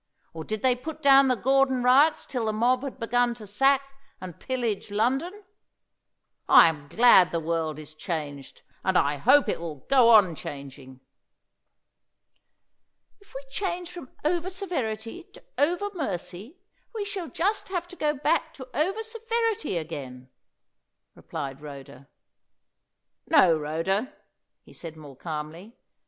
or 0.33 0.43
did 0.43 0.63
they 0.63 0.75
put 0.75 0.99
down 0.99 1.27
the 1.27 1.35
Gordon 1.35 1.83
riots 1.83 2.25
till 2.25 2.45
the 2.47 2.53
mob 2.53 2.81
had 2.83 2.97
begun 2.99 3.35
to 3.35 3.45
sack 3.45 3.83
and 4.19 4.39
pillage 4.39 4.89
London? 4.89 5.43
I 6.49 6.67
am 6.69 6.87
glad 6.87 7.31
the 7.31 7.39
world 7.39 7.77
is 7.77 7.93
changed, 7.93 8.63
and 8.83 8.97
I 8.97 9.17
hope 9.17 9.47
it 9.47 9.61
will 9.61 9.85
go 9.91 10.09
on 10.09 10.33
changing." 10.33 11.01
"If 13.19 13.31
we 13.35 13.43
change 13.51 13.91
from 13.91 14.09
over 14.25 14.49
severity 14.49 15.21
to 15.35 15.43
over 15.59 15.91
mercy, 15.93 16.57
we 16.95 17.05
shall 17.05 17.27
just 17.29 17.67
have 17.69 17.87
to 17.89 17.95
go 17.95 18.11
back 18.15 18.55
to 18.55 18.67
over 18.75 19.03
severity 19.03 19.77
again," 19.77 20.31
replied 21.13 21.61
Rhoda. 21.61 22.09
"No, 23.29 23.55
Rhoda," 23.55 24.11
he 24.63 24.73
said 24.73 24.97
more 24.97 25.15
calmly. 25.15 25.77